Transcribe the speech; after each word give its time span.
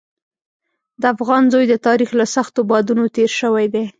د 1.01 1.03
افغان 1.13 1.43
زوی 1.53 1.65
د 1.69 1.75
تاریخ 1.87 2.09
له 2.19 2.25
سختو 2.35 2.59
بادونو 2.69 3.03
تېر 3.15 3.31
شوی 3.41 3.65
دی. 3.73 3.85